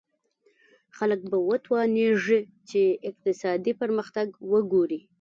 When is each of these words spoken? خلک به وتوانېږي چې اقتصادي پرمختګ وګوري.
خلک 0.97 1.19
به 1.29 1.37
وتوانېږي 1.47 2.39
چې 2.69 2.81
اقتصادي 3.09 3.73
پرمختګ 3.81 4.27
وګوري. 4.51 5.01